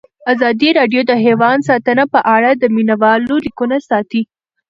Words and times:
ازادي 0.31 0.69
راډیو 0.79 1.01
د 1.07 1.11
حیوان 1.25 1.57
ساتنه 1.69 2.03
په 2.13 2.19
اړه 2.35 2.49
د 2.55 2.63
مینه 2.75 2.95
والو 3.01 3.35
لیکونه 3.45 3.75
لوستي. 3.79 4.21